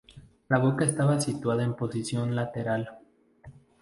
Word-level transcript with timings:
La 0.49 0.57
boca 0.57 0.83
estaba 0.83 1.21
situada 1.21 1.63
en 1.63 1.75
posición 1.75 2.35
lateral. 2.35 2.97